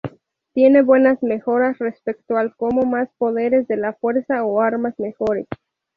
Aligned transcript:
Tiene 0.55 0.81
buenas 0.81 1.21
mejoras 1.21 1.77
respecto 1.77 2.35
al 2.37 2.55
como 2.55 2.85
más 2.87 3.09
poderes 3.19 3.67
de 3.67 3.77
la 3.77 3.93
fuerza 3.93 4.43
o 4.45 4.59
armas 4.59 4.95
mejores. 4.97 5.45